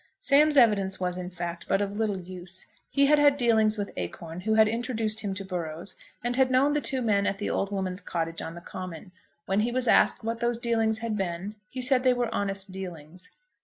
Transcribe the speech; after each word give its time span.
Sam's 0.19 0.57
evidence 0.57 0.99
was, 0.99 1.19
in 1.19 1.29
fact, 1.29 1.67
but 1.67 1.79
of 1.79 1.91
little 1.91 2.17
use. 2.17 2.65
He 2.89 3.05
had 3.05 3.19
had 3.19 3.37
dealings 3.37 3.77
with 3.77 3.91
Acorn, 3.95 4.39
who 4.39 4.55
had 4.55 4.67
introduced 4.67 5.19
him 5.19 5.35
to 5.35 5.45
Burrows, 5.45 5.95
and 6.23 6.35
had 6.37 6.49
known 6.49 6.73
the 6.73 6.81
two 6.81 7.03
men 7.03 7.27
at 7.27 7.37
the 7.37 7.51
old 7.51 7.71
woman's 7.71 8.01
cottage 8.01 8.41
on 8.41 8.55
the 8.55 8.61
Common. 8.61 9.11
When 9.45 9.59
he 9.59 9.71
was 9.71 9.87
asked, 9.87 10.23
what 10.23 10.39
these 10.39 10.57
dealings 10.57 10.97
had 11.05 11.15
been, 11.17 11.53
he 11.69 11.81
said 11.83 12.01
they 12.03 12.13
were 12.13 12.33
honest 12.33 12.71
dealings. 12.71 13.33